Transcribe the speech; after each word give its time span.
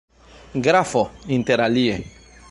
Grafo, 0.65 1.03
interalie. 1.27 1.95